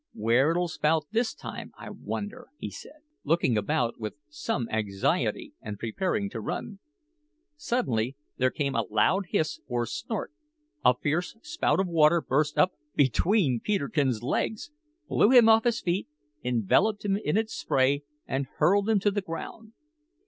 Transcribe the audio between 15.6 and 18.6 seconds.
his feet, enveloped him in its spray, and